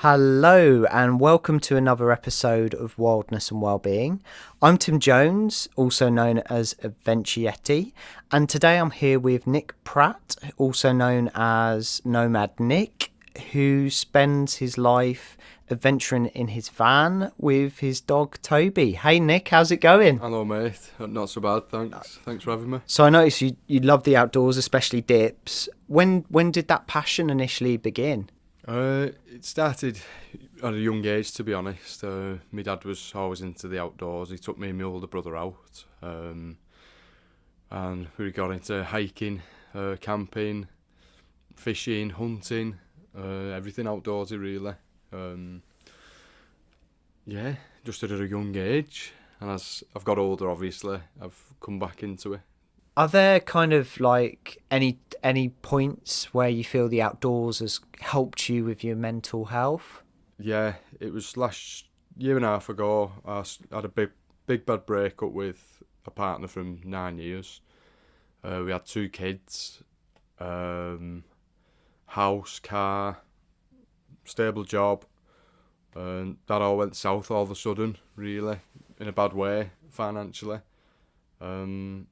[0.00, 4.22] Hello, and welcome to another episode of Wildness and Wellbeing.
[4.60, 7.94] I'm Tim Jones, also known as Adventure Yeti,
[8.30, 13.10] and today I'm here with Nick Pratt, also known as Nomad Nick,
[13.52, 15.38] who spends his life
[15.70, 18.92] adventuring in his van with his dog Toby.
[18.92, 20.18] Hey Nick, how's it going?
[20.18, 20.92] Hello, mate.
[20.98, 22.18] Not so bad, thanks.
[22.22, 22.80] Thanks for having me.
[22.84, 25.70] So I noticed you, you love the outdoors, especially dips.
[25.86, 28.28] When when did that passion initially begin?
[28.66, 29.96] Uh, it started
[30.60, 32.02] at a young age, to be honest.
[32.02, 34.30] Uh, my dad was always into the outdoors.
[34.30, 36.58] He took me and my older brother out, um,
[37.70, 39.42] and we got into hiking,
[39.72, 40.66] uh, camping,
[41.54, 42.76] fishing, hunting,
[43.16, 44.74] uh, everything outdoorsy, really.
[45.12, 45.62] Um,
[47.24, 52.02] yeah, just at a young age, and as I've got older, obviously, I've come back
[52.02, 52.40] into it.
[52.96, 58.48] Are there kind of like any any points where you feel the outdoors has helped
[58.48, 60.02] you with your mental health?
[60.38, 61.84] Yeah, it was last
[62.16, 63.12] year and a half ago.
[63.26, 64.10] I had a big,
[64.46, 67.60] big bad breakup with a partner from nine years.
[68.42, 69.82] Uh, we had two kids,
[70.38, 71.24] um,
[72.06, 73.18] house, car,
[74.24, 75.04] stable job,
[75.94, 77.98] and that all went south all of a sudden.
[78.14, 78.60] Really,
[78.98, 80.60] in a bad way financially.
[81.40, 82.06] Um,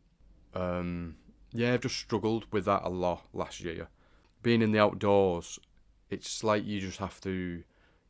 [0.54, 1.16] um,
[1.52, 3.88] yeah, I've just struggled with that a lot last year.
[4.42, 5.58] Being in the outdoors,
[6.10, 7.62] it's like you just have to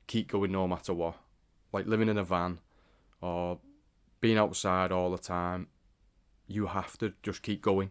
[0.07, 1.17] keep going no matter what.
[1.73, 2.61] Like living in a van
[3.21, 3.59] or
[4.21, 5.69] being outside all the time,
[6.47, 7.91] you have to just keep going.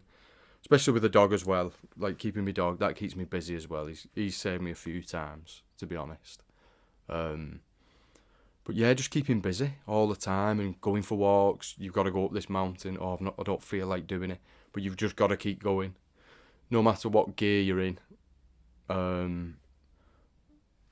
[0.60, 1.72] Especially with the dog as well.
[1.96, 3.86] Like keeping my dog, that keeps me busy as well.
[3.86, 6.42] He's he's saved me a few times, to be honest.
[7.08, 7.60] Um,
[8.64, 11.74] but yeah, just keeping busy all the time and going for walks.
[11.78, 12.96] You've got to go up this mountain.
[13.00, 14.40] Oh, I've not, I don't feel like doing it,
[14.72, 15.94] but you've just got to keep going,
[16.70, 17.98] no matter what gear you're in.
[18.88, 19.56] Um,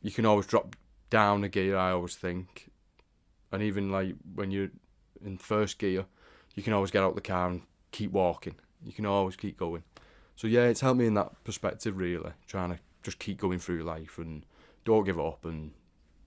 [0.03, 0.77] you can always drop
[1.09, 1.77] down a gear.
[1.77, 2.71] I always think,
[3.51, 4.71] and even like when you're
[5.25, 6.05] in first gear,
[6.55, 8.57] you can always get out the car and keep walking.
[8.85, 9.85] You can always keep going.
[10.37, 13.83] So yeah, it's helped me in that perspective really, trying to just keep going through
[13.83, 14.45] life and
[14.85, 15.73] don't give up and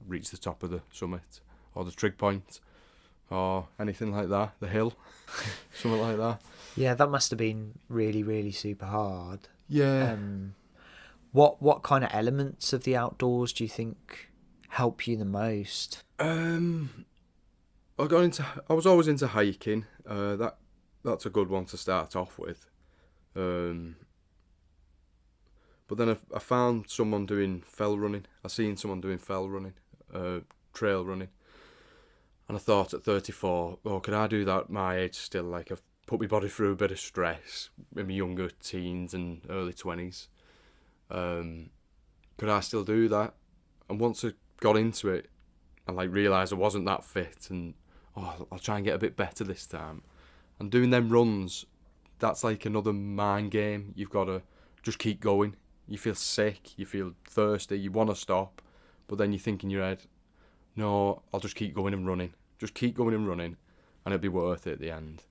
[0.05, 1.41] reach the top of the summit
[1.73, 2.59] or the trig point
[3.29, 4.93] or anything like that, the hill,
[5.73, 6.41] something like that.
[6.75, 9.47] Yeah, that must have been really really super hard.
[9.67, 10.13] Yeah.
[10.13, 10.55] Um,
[11.31, 14.29] what what kind of elements of the outdoors do you think
[14.69, 16.03] help you the most?
[16.19, 17.05] Um,
[17.97, 18.45] I got into.
[18.69, 19.85] I was always into hiking.
[20.07, 20.57] Uh, that
[21.03, 22.69] that's a good one to start off with.
[23.35, 23.97] Um,
[25.87, 28.25] but then I, I found someone doing fell running.
[28.43, 29.73] I seen someone doing fell running,
[30.15, 30.39] uh,
[30.73, 31.29] trail running,
[32.47, 35.43] and I thought at 34, oh, could I do that my age still?
[35.43, 39.41] Like I've put my body through a bit of stress in my younger teens and
[39.49, 40.27] early 20s.
[41.09, 41.69] Um,
[42.37, 43.33] could I still do that?
[43.89, 45.29] And once I got into it,
[45.87, 47.73] and like realised I wasn't that fit, and
[48.15, 50.03] oh, I'll try and get a bit better this time.
[50.59, 51.65] And doing them runs,
[52.19, 53.93] that's like another mind game.
[53.95, 54.41] You've got to
[54.83, 55.55] just keep going.
[55.87, 58.61] You feel sick, you feel thirsty, you want to stop,
[59.07, 60.01] but then you think in your head,
[60.75, 62.33] no, I'll just keep going and running.
[62.59, 63.57] Just keep going and running,
[64.03, 65.23] and it'll be worth it at the end.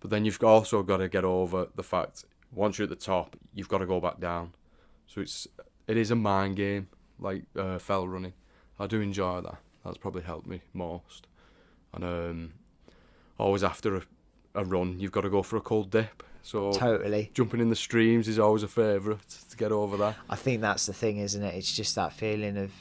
[0.00, 3.36] But then you've also got to get over the fact once you're at the top,
[3.54, 4.54] you've got to go back down.
[5.06, 5.46] So it's
[5.86, 6.88] it is a mind game,
[7.18, 8.34] like uh, fell running.
[8.78, 9.56] I do enjoy that.
[9.84, 11.26] That's probably helped me most.
[11.92, 12.52] And um,
[13.38, 14.02] always after a,
[14.54, 16.22] a run, you've got to go for a cold dip.
[16.42, 17.30] So Totally.
[17.34, 20.16] jumping in the streams is always a favourite to get over that.
[20.30, 21.54] I think that's the thing, isn't it?
[21.54, 22.72] It's just that feeling of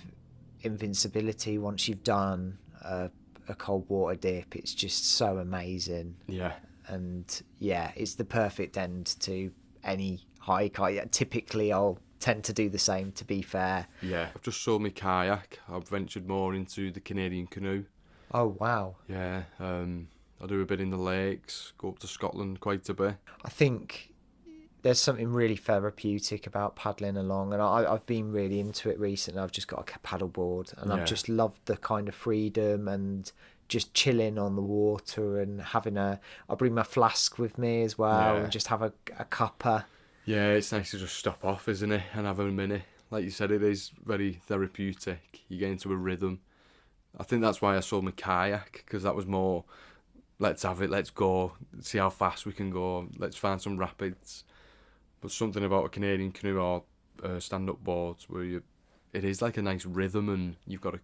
[0.68, 3.10] invincibility once you've done a,
[3.48, 4.56] a cold water dip.
[4.56, 6.18] It's just so amazing.
[6.28, 6.54] Yeah,
[6.88, 9.52] and yeah, it's the perfect end to
[9.84, 10.80] any hike.
[10.80, 13.12] I typically I'll tend to do the same.
[13.14, 13.88] To be fair.
[14.02, 14.30] yeah.
[14.36, 15.60] I've just sold my kayak.
[15.68, 17.86] I've ventured more into the Canadian canoe.
[18.34, 18.98] Oh wow!
[19.08, 20.10] Yeah, um,
[20.42, 21.74] I do a bit in the lakes.
[21.78, 23.16] Go up to Scotland quite a bit.
[23.46, 24.14] I think
[24.84, 29.42] there's something really therapeutic about paddling along, and I, I've been really into it recently.
[29.42, 30.98] I've just got a paddle board, and Yeah.
[30.98, 33.32] I've just loved the kind of freedom and
[33.68, 36.20] just chilling on the water and having a.
[36.50, 38.44] I bring my flask with me as well, Yeah.
[38.44, 39.86] and just have a, a cuppa.
[40.26, 42.84] Yeah, it's nice to just stop off, isn't it, and have a minute.
[43.10, 45.42] Like you said, it is very therapeutic.
[45.48, 46.42] You get into a rhythm.
[47.18, 49.64] I think that's why I sold my kayak because that was more.
[50.40, 50.90] Let's have it.
[50.90, 51.54] Let's go.
[51.82, 53.08] See how fast we can go.
[53.18, 54.44] Let's find some rapids.
[55.22, 56.84] But something about a Canadian canoe or
[57.24, 58.64] uh, stand-up boards where you,
[59.14, 61.00] it is like a nice rhythm, and you've got to.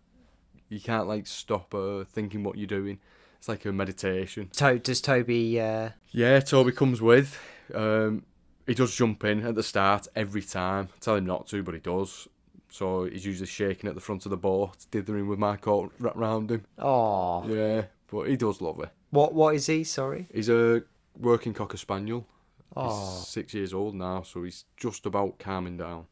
[0.69, 2.99] You can't like stop uh, thinking what you're doing.
[3.37, 4.49] It's like a meditation.
[4.53, 5.59] To- does Toby?
[5.59, 7.37] Uh, Yeah, Toby comes with.
[7.73, 8.23] Um,
[8.65, 10.89] he does jump in at the start every time.
[11.01, 12.27] tell him not to, but he does.
[12.69, 16.17] So he's usually shaking at the front of the boat, dithering with my coat wrapped
[16.17, 16.63] round him.
[16.79, 18.89] Oh, Yeah, but he does love it.
[19.11, 19.83] what what is he?
[19.83, 20.27] Sorry.
[20.33, 20.83] He's a
[21.19, 22.25] working cocker spaniel.
[22.75, 26.05] Oh, He's six years old now, so he's just about calming down.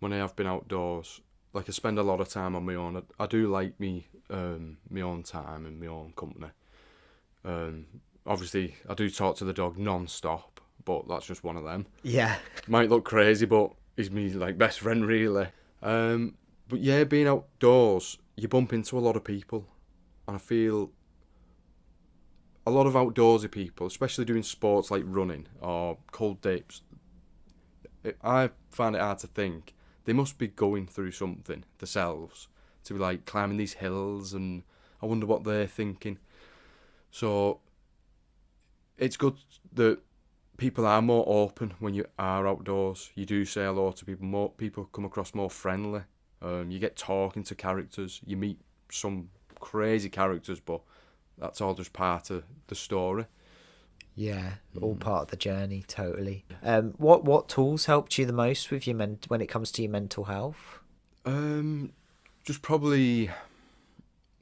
[0.00, 1.20] When I have been outdoors,
[1.52, 2.96] like I spend a lot of time on my own.
[2.96, 6.48] I, I do like me, um, my own time and my own company.
[7.44, 7.86] Um,
[8.26, 11.86] obviously, I do talk to the dog non-stop, but that's just one of them.
[12.02, 12.36] yeah.
[12.66, 15.48] Might look crazy, but he's me like best friend really.
[15.82, 16.34] Um,
[16.68, 19.66] but yeah, being outdoors, you bump into a lot of people,
[20.26, 20.90] and I feel
[22.68, 26.82] a lot of outdoorsy people, especially doing sports like running or cold dips.
[28.22, 29.74] I find it hard to think
[30.04, 32.48] they must be going through something themselves
[32.84, 34.62] to be like climbing these hills, and
[35.02, 36.18] I wonder what they're thinking.
[37.10, 37.60] So
[38.98, 39.36] it's good
[39.72, 40.00] that
[40.58, 43.10] people are more open when you are outdoors.
[43.14, 44.26] You do say hello to people.
[44.26, 46.02] More people come across more friendly.
[46.42, 48.20] Um, you get talking to characters.
[48.26, 48.60] You meet
[48.90, 50.82] some crazy characters, but
[51.38, 53.26] that's all just part of the story.
[54.14, 55.00] Yeah, all Mm.
[55.00, 56.44] part of the journey, totally.
[56.62, 59.82] Um, what what tools helped you the most with your men- when it comes to
[59.82, 60.80] your mental health?
[61.24, 61.92] Um,
[62.44, 63.30] just probably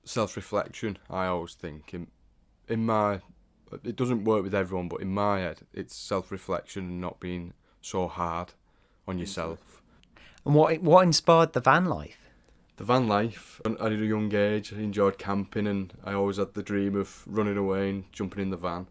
[0.05, 0.99] self-reflection.
[1.11, 2.09] I always think in
[2.69, 3.21] in my
[3.85, 7.53] it doesn't work with everyone, but in my head, it's self-reflection and not being
[7.83, 8.53] so hard
[9.09, 9.83] on yourself.
[10.45, 12.26] And what what inspired the van life?
[12.77, 13.61] The van life.
[13.65, 17.57] At a young age, I enjoyed camping, and I always had the dream of running
[17.57, 18.87] away and jumping in the van,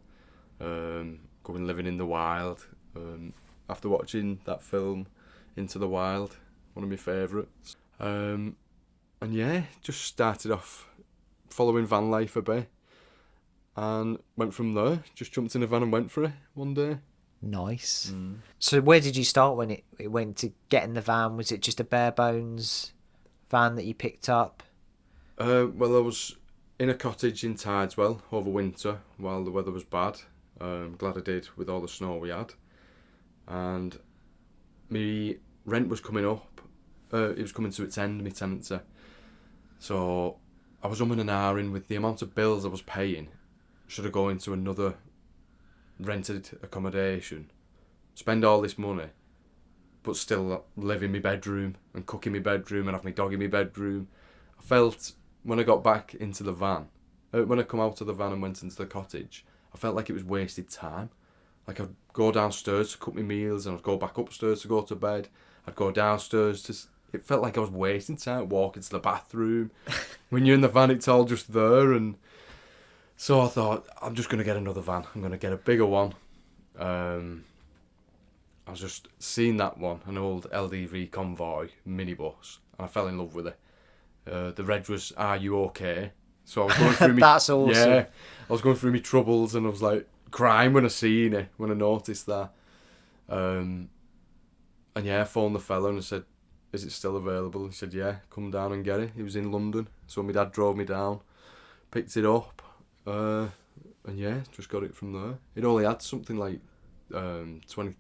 [0.60, 2.66] um, going living in the wild.
[2.96, 3.34] Um,
[3.70, 5.06] after watching that film,
[5.56, 6.38] Into the Wild,
[6.74, 7.76] one of my favourites.
[8.00, 8.56] Um,
[9.22, 10.90] and yeah, just started off
[11.50, 12.68] following van life a bit,
[13.76, 15.04] and went from there.
[15.14, 16.98] Just jumped in a van and went for it one day.
[17.40, 18.12] Nice.
[18.58, 21.38] So where did you start when it, it went to get in the van?
[21.38, 22.94] Was it just a bare bones
[23.50, 24.64] van that you picked up?
[25.38, 26.36] Uh, well, I was
[26.80, 30.20] in a cottage in Tideswell over winter while the weather was bad.
[30.60, 32.54] Um, glad I did with all the snow we had.
[33.48, 33.98] And
[34.90, 36.62] my rent was coming up.
[37.14, 38.80] Uh, it was coming to its end, my tenancy.
[39.80, 40.38] So
[40.82, 43.30] I was umming and ahhing with the amount of bills I was paying.
[43.88, 44.96] Should I go into another
[46.00, 47.52] rented accommodation,
[48.16, 49.10] spend all this money,
[50.06, 53.34] but still live in my bedroom and cook in my bedroom and have my dog
[53.34, 54.08] in my bedroom?
[54.60, 55.14] I felt
[55.44, 56.88] when I got back into the van,
[57.34, 59.96] uh, when I come out of the van and went into the cottage, I felt
[59.96, 61.10] like it was wasted time.
[61.68, 64.82] Like I'd go downstairs to cook my meals and I'd go back upstairs to go
[64.82, 65.28] to bed.
[65.68, 66.76] I'd go downstairs to.
[67.14, 69.72] It felt like I was wasting time walking to the bathroom.
[70.30, 72.16] when you're in the van, it's all just there, and
[73.18, 75.06] so I thought I'm just gonna get another van.
[75.14, 76.14] I'm gonna get a bigger one.
[76.78, 77.46] Um,
[78.68, 83.18] I was just seeing that one, an old LDV convoy minibus, and I fell in
[83.18, 83.60] love with it.
[84.30, 86.12] Uh, the red was "Are you okay?"
[86.46, 87.22] So I was going through me.
[87.22, 87.92] That's awesome.
[87.92, 88.06] Yeah,
[88.50, 91.50] I was going through my troubles, and I was like crying when I seen it,
[91.58, 92.52] when I noticed that.
[93.30, 93.90] Um,
[94.96, 96.24] and yeah, I phoned the fellow and I said,
[96.74, 99.52] "Is it still available?" He said, "Yeah, come down and get it." He was in
[99.52, 101.20] London, so my dad drove me down,
[101.92, 102.62] picked it up,
[103.06, 103.48] uh,
[104.08, 105.38] and yeah, just got it from there.
[105.56, 106.60] It only had something like
[107.14, 107.96] um, 20,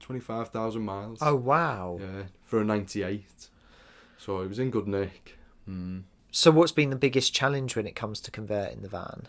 [0.00, 1.18] 25,000 miles.
[1.22, 1.98] Oh wow!
[2.00, 3.48] Yeah, for a 98.
[4.18, 5.38] So it was in good nick.
[5.68, 6.02] Mm.
[6.30, 9.28] So what's been the biggest challenge when it comes to converting the van?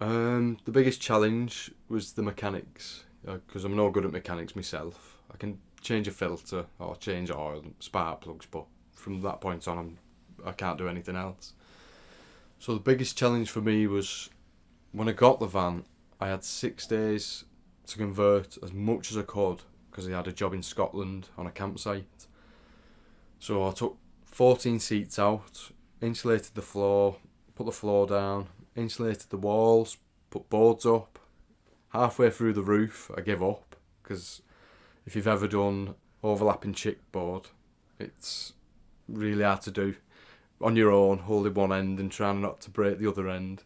[0.00, 5.18] Um, the biggest challenge was the mechanics, because I'm no good at mechanics myself.
[5.32, 9.68] I can change a filter or change oil, and spark plugs, but from that point
[9.68, 9.98] on, I'm,
[10.44, 11.52] I can't do anything else.
[12.58, 14.30] So the biggest challenge for me was
[14.92, 15.84] when I got the van,
[16.20, 17.44] I had six days
[17.86, 19.62] to convert as much as I could
[19.98, 22.28] because I had a job in Scotland on a campsite.
[23.40, 27.16] So I took 14 seats out, insulated the floor,
[27.56, 29.96] put the floor down, insulated the walls,
[30.30, 31.18] put boards up.
[31.88, 34.40] Halfway through the roof, I give up because
[35.04, 37.46] if you've ever done overlapping chickboard,
[37.98, 38.52] it's
[39.08, 39.96] really hard to do
[40.60, 43.64] on your own, holding one end and trying not to break the other end.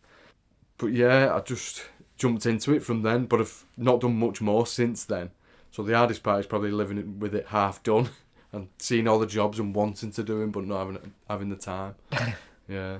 [0.78, 1.84] But yeah, I just
[2.16, 5.32] jumped into it from then, but I've not done much more since then.
[5.72, 8.10] So the hardest part is probably living with it half done
[8.52, 11.56] and seeing all the jobs and wanting to do them, but not having having the
[11.56, 11.94] time.
[12.68, 12.98] yeah.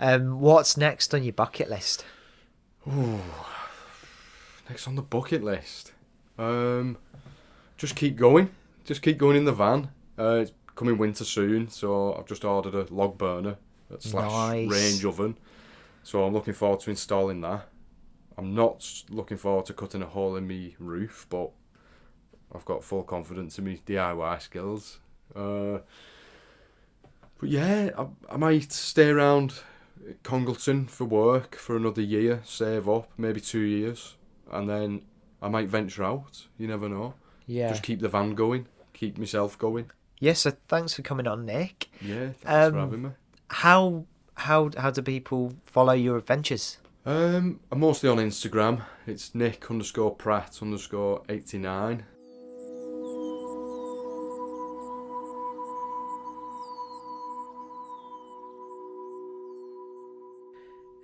[0.00, 2.04] Um, what's next on your bucket list?
[2.88, 3.20] Ooh.
[4.68, 5.92] Next on the bucket list.
[6.38, 6.96] Um,
[7.76, 8.50] just keep going.
[8.84, 9.90] Just keep going in the van.
[10.18, 13.56] Uh, it's coming winter soon, so I've just ordered a log burner
[13.98, 14.70] slash Nice.
[14.70, 15.36] range oven.
[16.02, 17.68] So I'm looking forward to installing that.
[18.38, 21.50] I'm not looking forward to cutting a hole in me roof, but
[22.54, 25.00] I've got full confidence in me DIY skills.
[25.34, 25.78] Uh,
[27.40, 29.54] But yeah, I, I might stay around
[30.22, 34.16] Congleton for work for another year, save up, maybe two years,
[34.50, 35.02] and then
[35.42, 36.46] I might venture out.
[36.58, 37.14] You never know.
[37.46, 37.68] Yeah.
[37.70, 39.90] Just keep the van going, keep myself going.
[40.20, 41.88] Yeah, so thanks for coming on, Nick.
[42.00, 43.10] Yeah, thanks Um, for having me.
[43.50, 44.04] How
[44.34, 46.78] how how do people follow your adventures?
[47.08, 48.82] Um, I'm mostly on Instagram.
[49.06, 52.04] It's Nick underscore Pratt underscore eighty nine.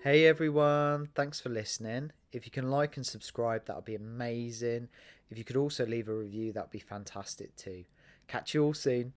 [0.03, 2.11] Hey everyone, thanks for listening.
[2.33, 4.89] If you can like and subscribe, that would be amazing.
[5.31, 7.85] If you could also leave a review, that'd be fantastic too.
[8.29, 9.13] Catch you all soon.